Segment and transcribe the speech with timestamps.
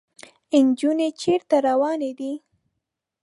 [0.55, 2.33] انجونې چېرته روانې دي؟